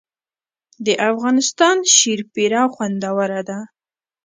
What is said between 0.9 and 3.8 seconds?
افغانستان شیرپیره خوندوره ده